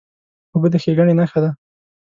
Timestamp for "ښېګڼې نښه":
0.83-1.39